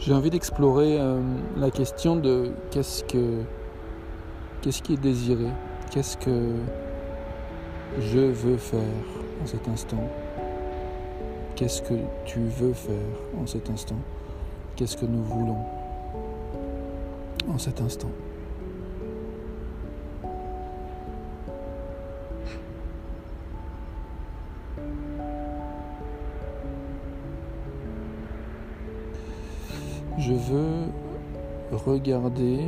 J'ai 0.00 0.14
envie 0.14 0.30
d'explorer 0.30 0.98
euh, 0.98 1.20
la 1.58 1.70
question 1.70 2.16
de 2.16 2.52
qu'est-ce 2.70 3.04
que 3.04 3.42
qu'est-ce 4.62 4.80
qui 4.82 4.94
est 4.94 5.00
désiré, 5.00 5.48
qu'est-ce 5.90 6.16
que 6.16 6.54
je 7.98 8.18
veux 8.18 8.56
faire 8.56 8.80
en 9.42 9.46
cet 9.46 9.68
instant, 9.68 10.02
qu'est-ce 11.54 11.82
que 11.82 11.94
tu 12.24 12.40
veux 12.40 12.72
faire 12.72 12.94
en 13.38 13.46
cet 13.46 13.68
instant, 13.68 13.98
qu'est-ce 14.74 14.96
que 14.96 15.04
nous 15.04 15.22
voulons 15.22 15.58
en 17.52 17.58
cet 17.58 17.82
instant? 17.82 18.10
Je 30.18 30.34
veux 30.34 30.86
regarder 31.72 32.60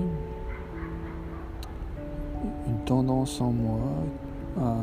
une 2.67 2.79
tendance 2.85 3.41
en 3.41 3.53
moi 3.53 3.81
à 4.61 4.77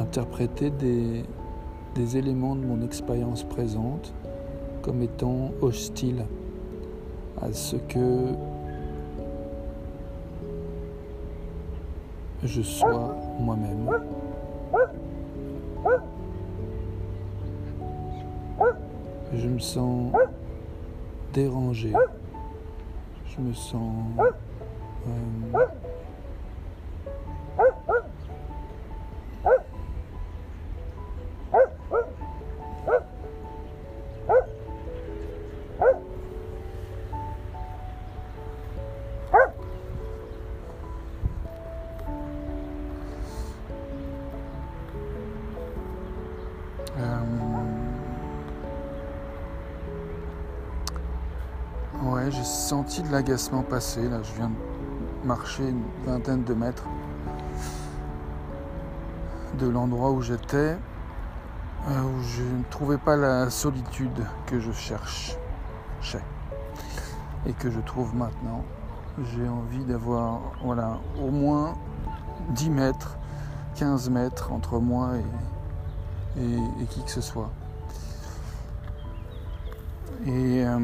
interpréter 0.00 0.70
des, 0.70 1.24
éléments 2.16 2.56
de 2.56 2.64
mon 2.64 2.82
expérience 2.82 3.44
présente 3.44 4.12
comme 4.82 5.02
étant 5.02 5.50
hostiles 5.60 6.24
à 7.40 7.52
ce 7.52 7.76
que 7.76 8.34
je 12.42 12.62
sois 12.62 13.14
moi-même. 13.38 13.88
Je 19.34 19.48
me 19.48 19.58
sens 19.58 20.12
dérangé. 21.32 21.92
Je 23.26 23.40
me 23.40 23.52
sens... 23.54 23.92
Euh, 25.06 25.66
Ouais, 52.04 52.32
j'ai 52.32 52.42
senti 52.42 53.00
de 53.00 53.12
l'agacement 53.12 53.62
passer. 53.62 54.08
Là, 54.08 54.20
je 54.24 54.32
viens 54.34 54.48
de 54.48 55.26
marcher 55.26 55.68
une 55.68 55.84
vingtaine 56.04 56.42
de 56.42 56.52
mètres 56.52 56.84
de 59.60 59.68
l'endroit 59.68 60.10
où 60.10 60.20
j'étais, 60.20 60.76
euh, 61.88 62.02
où 62.02 62.22
je 62.24 62.42
ne 62.42 62.64
trouvais 62.70 62.98
pas 62.98 63.14
la 63.16 63.50
solitude 63.50 64.26
que 64.46 64.58
je 64.58 64.72
cherchais 64.72 65.36
et 67.46 67.52
que 67.52 67.70
je 67.70 67.78
trouve 67.78 68.16
maintenant. 68.16 68.64
J'ai 69.36 69.48
envie 69.48 69.84
d'avoir, 69.84 70.40
voilà, 70.64 70.98
au 71.22 71.30
moins 71.30 71.76
10 72.50 72.70
mètres, 72.70 73.16
15 73.76 74.10
mètres 74.10 74.50
entre 74.50 74.80
moi 74.80 75.10
et, 76.36 76.42
et, 76.42 76.86
qui 76.86 77.04
que 77.04 77.10
ce 77.12 77.20
soit. 77.20 77.50
Et 80.26 80.64
euh, 80.66 80.78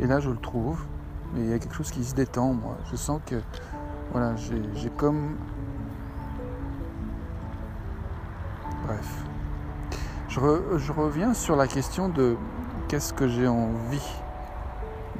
Et 0.00 0.06
là, 0.06 0.20
je 0.20 0.30
le 0.30 0.36
trouve. 0.36 0.80
Et 1.36 1.40
il 1.40 1.50
y 1.50 1.52
a 1.52 1.58
quelque 1.58 1.74
chose 1.74 1.90
qui 1.90 2.04
se 2.04 2.14
détend, 2.14 2.52
moi. 2.54 2.76
Je 2.90 2.96
sens 2.96 3.20
que, 3.26 3.36
voilà, 4.12 4.34
j'ai 4.36 4.90
comme. 4.90 5.36
Bref. 8.86 9.24
Je, 10.28 10.40
je, 10.76 10.92
reviens 10.92 11.34
sur 11.34 11.56
la 11.56 11.66
question 11.66 12.08
de 12.08 12.36
qu'est-ce 12.88 13.12
que 13.12 13.26
j'ai 13.26 13.48
envie 13.48 14.12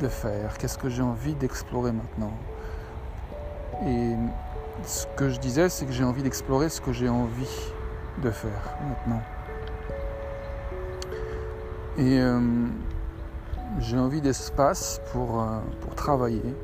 de 0.01 0.09
faire, 0.09 0.59
qu'est-ce 0.59 0.77
que 0.77 0.91
j'ai 0.91 1.03
envie 1.03 1.35
d'explorer 1.35 1.91
maintenant. 1.91 2.33
Et 3.87 4.15
ce 4.85 5.07
que 5.17 5.31
je 5.31 5.41
disais, 5.41 5.69
c'est 5.69 5.87
que 5.87 5.93
j'ai 5.93 6.05
envie 6.05 6.23
d'explorer 6.23 6.69
ce 6.69 6.81
que 6.81 6.93
j'ai 6.93 7.09
envie 7.09 7.73
de 8.23 8.31
faire 8.31 8.77
maintenant. 8.89 9.23
Et. 11.99 12.21
Euh, 12.21 12.69
j'ai 13.81 13.99
envie 13.99 14.21
d'espace 14.21 15.01
pour, 15.13 15.41
euh, 15.41 15.59
pour 15.81 15.95
travailler. 15.95 16.55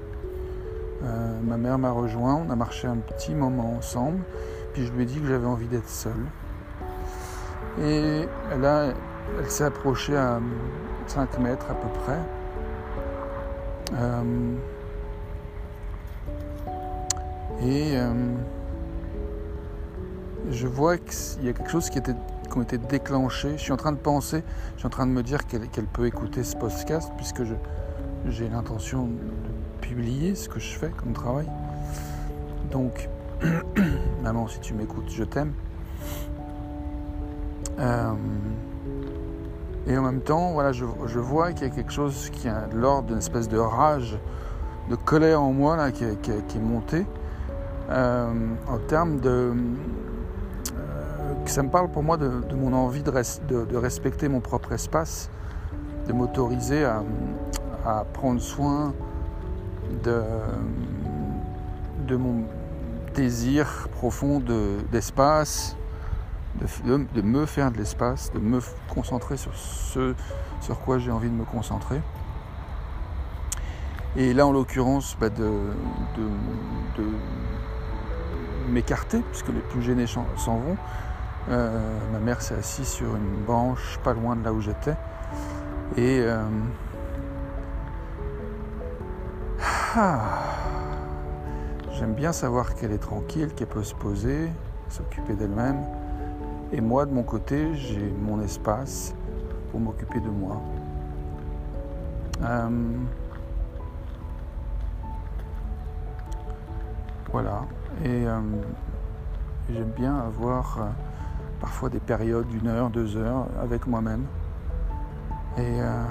Euh, 1.04 1.40
ma 1.42 1.56
mère 1.56 1.78
m'a 1.78 1.90
rejoint, 1.90 2.42
on 2.46 2.50
a 2.50 2.56
marché 2.56 2.86
un 2.86 2.96
petit 2.96 3.34
moment 3.34 3.74
ensemble, 3.76 4.20
puis 4.72 4.86
je 4.86 4.92
lui 4.92 5.02
ai 5.02 5.06
dit 5.06 5.20
que 5.20 5.26
j'avais 5.26 5.46
envie 5.46 5.66
d'être 5.66 5.88
seul. 5.88 6.12
Et 7.80 8.26
là, 8.60 8.92
elle 9.38 9.50
s'est 9.50 9.64
approchée 9.64 10.16
à 10.16 10.40
5 11.06 11.38
mètres 11.38 11.66
à 11.70 11.74
peu 11.74 11.88
près. 12.00 12.18
Euh, 13.94 14.54
et 17.62 17.96
je 20.50 20.66
vois 20.66 20.98
qu'il 20.98 21.44
y 21.44 21.48
a 21.48 21.52
quelque 21.52 21.70
chose 21.70 21.88
qui 21.88 21.98
était 21.98 22.14
qui 22.52 22.58
ont 22.58 22.62
été 22.62 22.78
déclenchées. 22.78 23.52
Je 23.56 23.62
suis 23.62 23.72
en 23.72 23.76
train 23.76 23.92
de 23.92 23.96
penser, 23.96 24.44
je 24.74 24.80
suis 24.80 24.86
en 24.86 24.90
train 24.90 25.06
de 25.06 25.12
me 25.12 25.22
dire 25.22 25.46
qu'elle 25.46 25.86
peut 25.86 26.06
écouter 26.06 26.44
ce 26.44 26.54
podcast 26.56 27.10
puisque 27.16 27.42
j'ai 28.28 28.48
l'intention 28.48 29.06
de 29.06 29.80
publier 29.80 30.34
ce 30.34 30.48
que 30.48 30.60
je 30.60 30.76
fais 30.76 30.90
comme 30.90 31.14
travail. 31.14 31.46
Donc, 32.70 33.08
maman, 34.22 34.46
si 34.48 34.60
tu 34.60 34.74
m'écoutes, 34.74 35.10
je 35.10 35.24
t'aime. 35.24 35.52
Euh, 37.78 38.12
et 39.86 39.96
en 39.96 40.02
même 40.02 40.20
temps, 40.20 40.52
voilà, 40.52 40.72
je, 40.72 40.84
vois 40.84 41.52
qu'il 41.52 41.66
y 41.66 41.70
a 41.70 41.74
quelque 41.74 41.92
chose 41.92 42.30
qui 42.30 42.48
a 42.48 42.66
de 42.66 42.76
l'ordre 42.76 43.08
d'une 43.08 43.18
espèce 43.18 43.48
de 43.48 43.58
rage, 43.58 44.18
de 44.90 44.94
colère 44.94 45.42
en 45.42 45.52
moi 45.52 45.76
là, 45.76 45.90
qui, 45.90 46.04
est 46.04 46.60
montée 46.60 47.06
euh, 47.90 48.32
en 48.68 48.78
termes 48.78 49.20
de, 49.20 49.52
ça 51.50 51.62
me 51.62 51.70
parle 51.70 51.88
pour 51.88 52.02
moi 52.02 52.16
de, 52.16 52.54
mon 52.54 52.72
envie 52.72 53.02
de, 53.02 53.76
respecter 53.76 54.28
mon 54.28 54.40
propre 54.40 54.72
espace, 54.72 55.30
de 56.06 56.12
m'autoriser 56.12 56.84
à, 56.84 57.02
prendre 58.12 58.40
soin 58.40 58.92
de, 60.04 62.16
mon 62.16 62.44
désir 63.14 63.88
profond 63.92 64.42
d'espace, 64.90 65.76
de, 66.84 67.22
me 67.22 67.46
faire 67.46 67.70
de 67.70 67.78
l'espace, 67.78 68.32
de 68.32 68.38
me 68.38 68.60
concentrer 68.94 69.36
sur 69.36 69.54
ce 69.54 70.14
sur 70.60 70.78
quoi 70.78 70.98
j'ai 70.98 71.10
envie 71.10 71.28
de 71.28 71.34
me 71.34 71.44
concentrer. 71.44 72.00
Et 74.16 74.32
là, 74.32 74.46
en 74.46 74.52
l'occurrence, 74.52 75.16
bah, 75.20 75.28
de 75.28 75.50
m'écarter, 78.68 79.22
puisque 79.30 79.48
les 79.48 79.60
plus 79.60 79.82
gênés 79.82 80.06
s'en 80.06 80.24
vont, 80.46 80.76
euh, 81.50 81.98
ma 82.12 82.20
mère 82.20 82.40
s'est 82.40 82.54
assise 82.54 82.86
sur 82.88 83.16
une 83.16 83.44
branche 83.44 83.98
pas 84.04 84.14
loin 84.14 84.36
de 84.36 84.44
là 84.44 84.52
où 84.52 84.60
j'étais. 84.60 84.94
Et 85.96 86.20
euh, 86.20 86.44
ah, 89.96 90.20
j'aime 91.92 92.14
bien 92.14 92.32
savoir 92.32 92.74
qu'elle 92.74 92.92
est 92.92 92.98
tranquille, 92.98 93.52
qu'elle 93.54 93.66
peut 93.66 93.82
se 93.82 93.94
poser, 93.94 94.50
s'occuper 94.88 95.34
d'elle-même. 95.34 95.84
Et 96.72 96.80
moi, 96.80 97.06
de 97.06 97.12
mon 97.12 97.24
côté, 97.24 97.74
j'ai 97.74 98.14
mon 98.20 98.40
espace 98.40 99.14
pour 99.70 99.80
m'occuper 99.80 100.20
de 100.20 100.30
moi. 100.30 100.60
Euh, 102.42 102.68
voilà. 107.30 107.62
Et 108.04 108.24
j'aime 109.70 109.90
bien 109.96 110.16
avoir 110.16 110.78
parfois 111.62 111.88
des 111.88 112.00
périodes 112.00 112.48
d'une 112.48 112.66
heure, 112.66 112.90
deux 112.90 113.16
heures 113.16 113.46
avec 113.62 113.86
moi-même. 113.86 114.26
Et, 115.56 115.80
euh, 115.80 116.04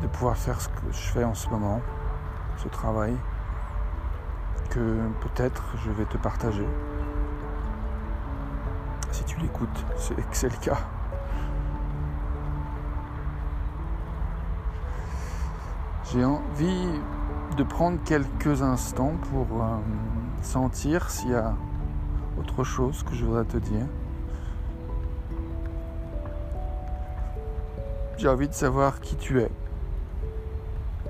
de 0.00 0.06
pouvoir 0.06 0.36
faire 0.36 0.58
ce 0.60 0.68
que 0.68 0.92
je 0.92 1.08
fais 1.12 1.24
en 1.24 1.34
ce 1.34 1.48
moment, 1.50 1.82
ce 2.56 2.68
travail, 2.68 3.14
que 4.70 4.98
peut-être 5.20 5.62
je 5.84 5.90
vais 5.90 6.04
te 6.06 6.16
partager. 6.16 6.66
Si 9.12 9.24
tu 9.24 9.38
l'écoutes, 9.40 9.84
c'est 9.98 10.14
que 10.14 10.22
c'est 10.36 10.48
le 10.48 10.58
cas. 10.58 10.78
J'ai 16.04 16.24
envie 16.24 17.00
de 17.56 17.62
prendre 17.64 17.98
quelques 18.04 18.62
instants 18.62 19.14
pour... 19.30 19.62
Euh, 19.62 19.76
sentir 20.46 21.10
s'il 21.10 21.30
y 21.30 21.34
a 21.34 21.54
autre 22.38 22.64
chose 22.64 23.02
que 23.02 23.14
je 23.14 23.24
voudrais 23.24 23.44
te 23.44 23.56
dire. 23.56 23.86
J'ai 28.18 28.28
envie 28.28 28.48
de 28.48 28.54
savoir 28.54 29.00
qui 29.00 29.16
tu 29.16 29.40
es, 29.40 29.50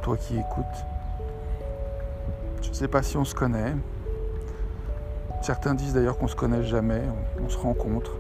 toi 0.02 0.16
qui 0.16 0.34
écoutes. 0.38 0.64
Je 2.62 2.70
ne 2.70 2.74
sais 2.74 2.88
pas 2.88 3.02
si 3.02 3.16
on 3.16 3.24
se 3.24 3.34
connaît. 3.34 3.74
Certains 5.40 5.74
disent 5.74 5.94
d'ailleurs 5.94 6.18
qu'on 6.18 6.26
se 6.26 6.34
connaît 6.34 6.64
jamais, 6.64 7.02
on, 7.40 7.48
se 7.48 7.56
rencontre, 7.56 8.10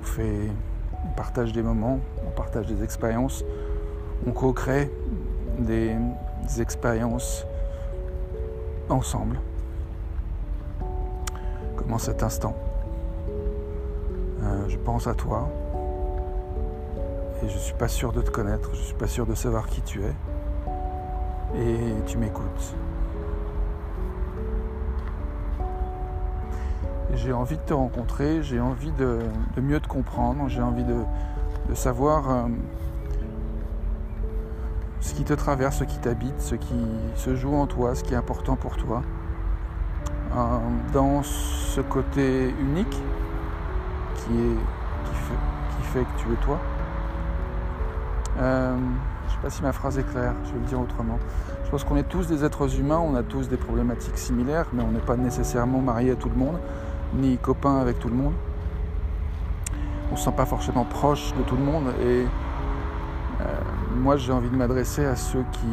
on 0.00 0.02
fait, 0.02 0.50
on 1.04 1.14
partage 1.14 1.52
des 1.52 1.62
moments, 1.62 2.00
on 2.26 2.30
partage 2.30 2.66
des 2.66 2.82
expériences, 2.82 3.44
on 4.26 4.32
co-crée 4.32 4.90
des, 5.58 5.94
expériences 6.58 7.46
ensemble. 8.88 9.38
Cet 11.96 12.22
instant. 12.22 12.54
Euh, 14.42 14.68
je 14.68 14.76
pense 14.76 15.08
à 15.08 15.14
toi 15.14 15.48
et 17.42 17.48
je 17.48 17.58
suis 17.58 17.74
pas 17.74 17.88
sûr 17.88 18.12
de 18.12 18.20
te 18.20 18.30
connaître, 18.30 18.70
je 18.74 18.80
suis 18.80 18.94
pas 18.94 19.08
sûr 19.08 19.26
de 19.26 19.34
savoir 19.34 19.66
qui 19.66 19.80
tu 19.82 20.02
es 20.02 20.14
et 21.56 21.94
tu 22.06 22.18
m'écoutes. 22.18 22.76
J'ai 27.14 27.32
envie 27.32 27.56
de 27.56 27.62
te 27.62 27.74
rencontrer, 27.74 28.42
j'ai 28.42 28.60
envie 28.60 28.92
de, 28.92 29.18
mieux 29.60 29.80
te 29.80 29.88
comprendre, 29.88 30.48
j'ai 30.48 30.62
envie 30.62 30.84
de, 30.84 31.74
savoir 31.74 32.30
euh, 32.30 32.48
ce 35.00 35.14
qui 35.14 35.24
te 35.24 35.32
traverse, 35.32 35.78
ce 35.78 35.84
qui 35.84 35.98
t'habite, 35.98 36.40
ce 36.40 36.54
qui 36.54 36.86
se 37.16 37.34
joue 37.34 37.54
en 37.54 37.66
toi, 37.66 37.96
ce 37.96 38.04
qui 38.04 38.14
est 38.14 38.16
important 38.18 38.54
pour 38.54 38.76
toi. 38.76 39.02
Dans 40.92 41.22
ce 41.22 41.80
côté 41.80 42.54
unique 42.60 42.96
qui, 44.14 44.32
est, 44.32 44.56
qui, 45.76 45.82
fait, 45.82 46.00
que 46.00 46.22
tu 46.22 46.32
es 46.32 46.36
toi. 46.44 46.58
Euh, 48.38 48.76
je 48.76 49.26
ne 49.26 49.30
sais 49.30 49.42
pas 49.42 49.50
si 49.50 49.62
ma 49.62 49.72
phrase 49.72 49.98
est 49.98 50.04
claire, 50.04 50.34
je 50.44 50.52
vais 50.52 50.58
le 50.60 50.66
dire 50.66 50.80
autrement. 50.80 51.18
Je 51.64 51.70
pense 51.70 51.84
qu'on 51.84 51.96
est 51.96 52.08
tous 52.08 52.26
des 52.26 52.44
êtres 52.44 52.78
humains, 52.78 52.98
on 52.98 53.14
a 53.14 53.22
tous 53.22 53.48
des 53.48 53.56
problématiques 53.56 54.16
similaires, 54.16 54.66
mais 54.72 54.82
on 54.82 54.90
n'est 54.90 55.00
pas 55.00 55.16
nécessairement 55.16 55.80
marié 55.80 56.12
à 56.12 56.16
tout 56.16 56.28
le 56.28 56.36
monde, 56.36 56.58
ni 57.14 57.36
copain 57.38 57.76
avec 57.76 57.98
tout 57.98 58.08
le 58.08 58.14
monde. 58.14 58.34
On 60.08 60.12
ne 60.12 60.16
se 60.16 60.24
sent 60.24 60.34
pas 60.36 60.46
forcément 60.46 60.84
proche 60.84 61.34
de 61.34 61.42
tout 61.42 61.56
le 61.56 61.64
monde 61.64 61.88
et 62.00 62.24
euh, 63.40 63.44
moi 63.96 64.16
j'ai 64.16 64.32
envie 64.32 64.48
de 64.48 64.56
m'adresser 64.56 65.04
à 65.04 65.16
ceux 65.16 65.44
qui... 65.52 65.66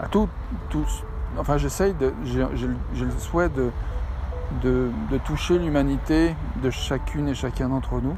à 0.00 0.08
tous, 0.08 0.28
tous. 0.68 1.04
Enfin 1.38 1.56
j'essaye 1.56 1.94
de... 1.94 2.12
j'ai 2.24 3.04
le 3.04 3.10
souhait 3.18 3.48
de, 3.48 4.90
toucher 5.24 5.58
l'humanité 5.58 6.34
de 6.62 6.70
chacune 6.70 7.28
et 7.28 7.34
chacun 7.34 7.68
d'entre 7.68 8.00
nous. 8.00 8.16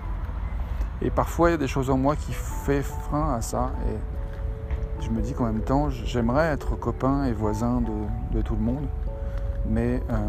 Et 1.03 1.11
parfois 1.11 1.51
il 1.51 1.53
y 1.53 1.55
a 1.55 1.59
des 1.59 1.69
choses 1.69 1.91
en 1.91 1.97
moi 1.97 2.17
qui 2.17 2.33
fait 2.33 2.83
frein 2.83 3.35
à 3.35 3.41
ça. 3.41 3.73
Et 3.89 5.05
je 5.05 5.11
me 5.11 5.21
dis 5.21 5.33
qu'en 5.35 5.47
même 5.47 5.63
temps 5.63 5.91
j'aimerais 5.91 6.47
être 6.47 6.77
copain 6.77 7.25
et 7.25 7.33
voisin 7.33 7.81
de, 7.81 8.37
de 8.37 8.43
tout 8.43 8.55
le 8.55 8.63
monde. 8.63 8.87
Mais 9.69 10.03
euh, 10.11 10.29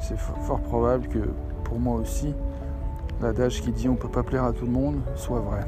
c'est 0.00 0.18
fort 0.18 0.60
probable 0.60 1.06
que 1.08 1.28
pour 1.64 1.78
moi 1.78 1.96
aussi, 1.96 2.34
l'adage 3.20 3.60
qui 3.60 3.70
dit 3.70 3.88
on 3.88 3.92
ne 3.92 3.98
peut 3.98 4.08
pas 4.08 4.22
plaire 4.22 4.44
à 4.44 4.52
tout 4.52 4.66
le 4.66 4.72
monde 4.72 5.00
soit 5.14 5.40
vrai. 5.40 5.66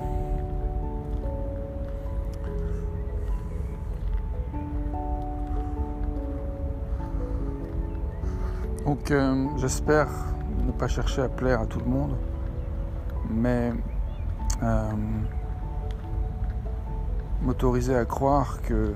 Donc 8.85 9.11
euh, 9.11 9.47
j'espère 9.57 10.09
ne 10.67 10.71
pas 10.71 10.89
chercher 10.89 11.23
à 11.23 11.29
plaire 11.29 11.63
à 11.63 11.67
tout 11.67 11.79
le 11.79 11.87
monde, 11.87 12.17
mais 13.31 13.73
euh, 14.63 14.93
m'autoriser 17.41 17.97
à 17.97 18.05
croire 18.05 18.61
que 18.61 18.95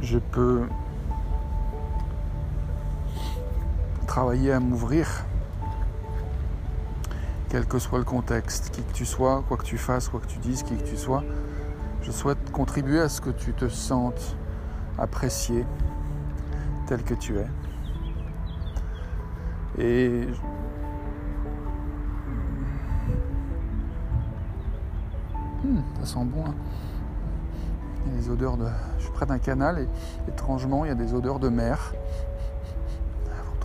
je 0.00 0.18
peux 0.18 0.62
travailler 4.06 4.52
à 4.52 4.60
m'ouvrir, 4.60 5.26
quel 7.50 7.66
que 7.66 7.78
soit 7.78 7.98
le 7.98 8.04
contexte, 8.04 8.70
qui 8.70 8.82
que 8.82 8.92
tu 8.92 9.04
sois, 9.04 9.44
quoi 9.46 9.58
que 9.58 9.64
tu 9.64 9.76
fasses, 9.76 10.08
quoi 10.08 10.20
que 10.20 10.26
tu 10.26 10.38
dises, 10.38 10.62
qui 10.62 10.74
que 10.74 10.84
tu 10.84 10.96
sois. 10.96 11.22
Je 12.00 12.12
souhaite 12.12 12.50
contribuer 12.50 13.00
à 13.00 13.10
ce 13.10 13.20
que 13.20 13.30
tu 13.30 13.52
te 13.52 13.68
sentes 13.68 14.36
apprécié 14.98 15.64
tel 16.86 17.02
que 17.02 17.14
tu 17.14 17.38
es. 17.38 17.46
Et 19.78 20.26
hmm, 25.64 25.80
ça 26.00 26.06
sent 26.06 26.24
bon. 26.24 26.44
Hein. 26.46 26.54
Il 28.06 28.12
y 28.12 28.16
a 28.16 28.20
des 28.20 28.30
odeurs 28.30 28.56
de. 28.56 28.66
Je 28.98 29.04
suis 29.04 29.12
près 29.12 29.26
d'un 29.26 29.38
canal 29.38 29.78
et 29.78 29.88
étrangement 30.28 30.84
il 30.84 30.88
y 30.88 30.92
a 30.92 30.94
des 30.94 31.14
odeurs 31.14 31.38
de 31.38 31.48
mer 31.48 31.92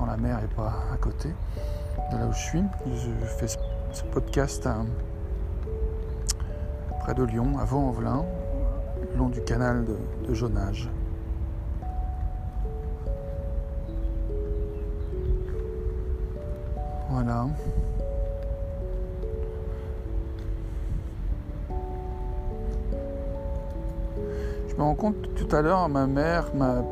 la 0.05 0.17
mer 0.17 0.41
n'est 0.41 0.47
pas 0.47 0.73
à 0.93 0.97
côté 0.97 1.29
de 2.11 2.17
là 2.17 2.27
où 2.27 2.33
je 2.33 2.39
suis. 2.39 2.63
Je 2.85 3.25
fais 3.25 3.47
ce 3.47 4.03
podcast 4.11 4.67
près 6.99 7.13
de 7.13 7.23
Lyon, 7.23 7.57
à 7.59 7.65
Vaux-en-Velin, 7.65 8.23
le 9.11 9.17
long 9.17 9.29
du 9.29 9.41
canal 9.41 9.85
de, 9.85 9.97
de 10.27 10.33
Jonage. 10.33 10.89
Voilà. 17.13 17.45
Je 24.67 24.75
me 24.75 24.81
rends 24.81 24.95
compte 24.95 25.15
tout 25.35 25.55
à 25.55 25.61
l'heure, 25.61 25.87
ma 25.89 26.07
mère 26.07 26.45
m'a, 26.55 26.83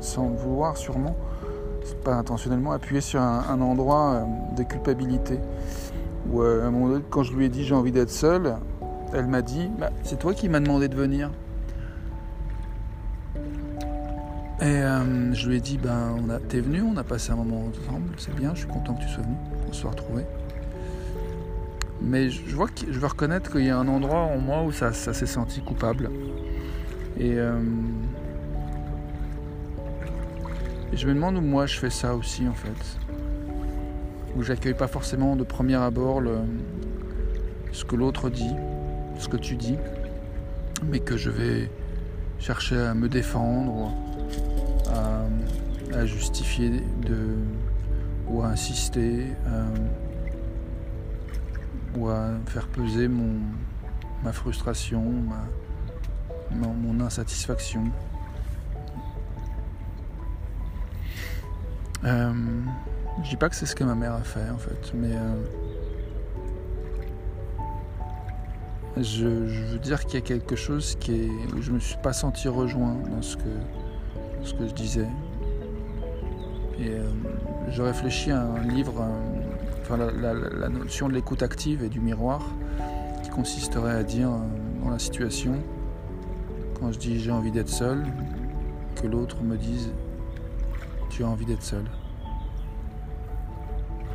sans 0.00 0.30
vouloir 0.30 0.76
sûrement, 0.76 1.14
pas 2.02 2.14
intentionnellement, 2.14 2.72
appuyé 2.72 3.00
sur 3.00 3.20
un, 3.20 3.60
endroit 3.60 4.14
euh, 4.14 4.24
de 4.56 4.64
culpabilité. 4.64 5.38
Où 6.32 6.42
euh, 6.42 6.98
quand 7.08 7.22
je 7.22 7.32
lui 7.32 7.44
ai 7.44 7.48
dit 7.48 7.64
j'ai 7.64 7.76
envie 7.76 7.92
d'être 7.92 8.10
seul, 8.10 8.56
elle 9.14 9.28
m'a 9.28 9.42
dit 9.42 9.70
bah, 9.78 9.90
c'est 10.02 10.18
toi 10.18 10.34
qui 10.34 10.48
m'as 10.48 10.58
demandé 10.58 10.88
de 10.88 10.96
venir. 10.96 11.30
Et 14.60 14.64
euh, 14.64 15.34
je 15.34 15.48
lui 15.48 15.56
ai 15.56 15.60
dit 15.60 15.76
ben 15.76 16.16
on 16.18 16.38
t'es 16.48 16.60
venu, 16.60 16.82
on 16.82 16.96
a 16.96 17.04
passé 17.04 17.30
un 17.30 17.36
moment 17.36 17.66
ensemble, 17.66 18.08
c'est 18.16 18.34
bien, 18.34 18.54
je 18.54 18.60
suis 18.60 18.68
content 18.68 18.94
que 18.94 19.02
tu 19.02 19.08
sois 19.08 19.22
venu, 19.22 19.36
qu'on 19.66 19.72
se 19.72 19.80
soit 19.80 19.90
retrouvé. 19.90 20.24
Mais 22.00 22.30
je 22.30 22.54
vois 22.54 22.68
je 22.90 22.98
veux 22.98 23.06
reconnaître 23.06 23.50
qu'il 23.50 23.66
y 23.66 23.70
a 23.70 23.78
un 23.78 23.88
endroit 23.88 24.20
en 24.20 24.38
moi 24.38 24.62
où 24.62 24.72
ça, 24.72 24.92
ça 24.92 25.12
s'est 25.12 25.26
senti 25.26 25.60
coupable. 25.60 26.10
Et 27.18 27.38
et 30.92 30.96
je 30.96 31.08
me 31.08 31.14
demande 31.14 31.36
où 31.36 31.40
moi 31.40 31.66
je 31.66 31.78
fais 31.78 31.90
ça 31.90 32.14
aussi 32.14 32.46
en 32.48 32.54
fait. 32.54 32.98
Où 34.36 34.42
j'accueille 34.42 34.74
pas 34.74 34.86
forcément 34.86 35.36
de 35.36 35.44
premier 35.44 35.74
abord 35.74 36.22
ce 37.72 37.84
que 37.84 37.96
l'autre 37.96 38.30
dit, 38.30 38.54
ce 39.18 39.28
que 39.28 39.36
tu 39.36 39.56
dis, 39.56 39.76
mais 40.84 41.00
que 41.00 41.16
je 41.16 41.30
vais 41.30 41.70
chercher 42.38 42.78
à 42.78 42.94
me 42.94 43.08
défendre, 43.08 43.92
à, 44.88 46.04
justifier 46.04 46.70
de, 47.06 47.36
ou 48.28 48.42
à 48.42 48.48
insister, 48.48 49.26
ou 51.96 52.08
à 52.08 52.30
faire 52.46 52.66
peser 52.68 53.08
mon, 53.08 53.40
ma 54.22 54.32
frustration, 54.32 55.02
mon 56.52 57.00
insatisfaction. 57.00 57.84
Euh, 62.04 62.32
je 63.24 63.30
dis 63.30 63.36
pas 63.36 63.48
que 63.48 63.56
c'est 63.56 63.66
ce 63.66 63.74
que 63.74 63.82
ma 63.82 63.94
mère 63.94 64.12
a 64.12 64.22
fait 64.22 64.48
en 64.50 64.58
fait, 64.58 64.92
mais 64.94 65.16
euh, 65.16 65.34
je, 68.96 69.26
veux 69.26 69.78
dire 69.78 70.04
qu'il 70.04 70.14
y 70.14 70.22
a 70.22 70.26
quelque 70.26 70.54
chose 70.54 70.96
qui 71.00 71.22
est, 71.22 71.54
où 71.54 71.62
je 71.62 71.72
me 71.72 71.80
suis 71.80 71.96
pas 72.02 72.12
senti 72.12 72.48
rejoint 72.48 72.94
dans 73.10 73.22
ce 73.22 73.36
que, 73.36 73.48
ce 74.46 74.54
que 74.54 74.66
je 74.66 74.74
disais. 74.74 75.08
Et 76.78 76.88
euh, 76.88 77.10
je 77.70 77.82
réfléchis 77.82 78.30
à 78.30 78.42
un 78.42 78.62
livre, 78.62 79.04
enfin 79.82 79.96
la, 79.96 80.32
la, 80.32 80.68
notion 80.68 81.08
de 81.08 81.14
l'écoute 81.14 81.42
active 81.42 81.82
et 81.82 81.88
du 81.88 82.00
miroir, 82.00 82.42
qui 83.22 83.30
consisterait 83.30 83.94
à 83.94 84.02
dire 84.02 84.30
dans 84.82 84.90
la 84.90 84.98
situation, 84.98 85.54
quand 86.78 86.92
je 86.92 86.98
dis 86.98 87.18
j'ai 87.18 87.30
envie 87.30 87.50
d'être 87.50 87.68
seul, 87.68 88.04
que 88.94 89.06
l'autre 89.06 89.42
me 89.42 89.56
dise 89.56 89.90
tu 91.10 91.24
as 91.24 91.28
envie 91.28 91.46
d'être 91.46 91.62
seul. 91.62 91.84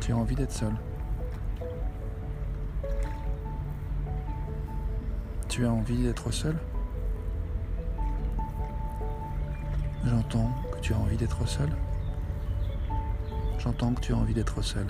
Tu 0.00 0.12
as 0.12 0.16
envie 0.16 0.34
d'être 0.34 0.52
seul. 0.52 0.72
Tu 5.48 5.66
as 5.66 5.70
envie 5.70 5.96
d'être 5.96 6.32
seul? 6.32 6.56
J'entends 10.12 10.52
que 10.70 10.78
tu 10.80 10.92
as 10.92 10.98
envie 10.98 11.16
d'être 11.16 11.48
seul. 11.48 11.70
J'entends 13.58 13.94
que 13.94 14.00
tu 14.02 14.12
as 14.12 14.16
envie 14.16 14.34
d'être 14.34 14.60
seul. 14.60 14.86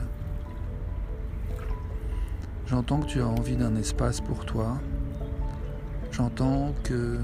J'entends 2.66 2.98
que 2.98 3.06
tu 3.06 3.20
as 3.20 3.28
envie 3.28 3.54
d'un 3.54 3.76
espace 3.76 4.20
pour 4.20 4.44
toi. 4.44 4.80
J'entends 6.10 6.74
que 6.82 7.20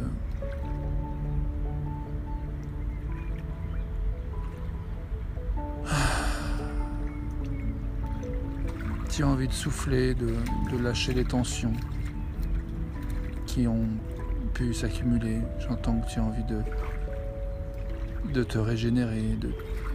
tu 9.10 9.24
as 9.24 9.26
envie 9.26 9.48
de 9.48 9.52
souffler, 9.52 10.14
de, 10.14 10.36
lâcher 10.80 11.14
les 11.14 11.24
tensions 11.24 11.72
qui 13.44 13.66
ont 13.66 13.88
pu 14.54 14.72
s'accumuler. 14.72 15.40
J'entends 15.58 15.98
que 15.98 16.06
tu 16.08 16.20
as 16.20 16.22
envie 16.22 16.44
de, 16.44 16.62
de 18.24 18.42
te 18.42 18.58
régénérer, 18.58 19.36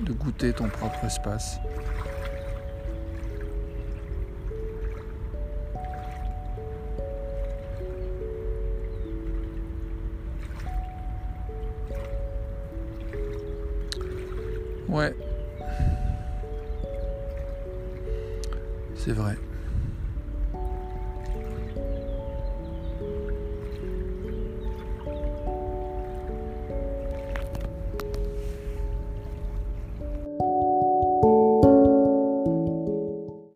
de, 0.05 0.13
goûter 0.13 0.53
ton 0.53 0.67
propre 0.67 1.05
espace. 1.05 1.59
Ouais, 14.87 15.15
C'est 18.95 19.11
vrai. 19.11 19.35